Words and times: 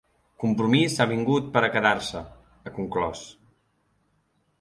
“Compromís 0.43 0.95
ha 0.95 1.05
vingut 1.11 1.51
per 1.57 1.63
a 1.67 1.69
quedar-se”, 1.75 2.23
ha 2.65 2.73
conclòs. 2.79 3.23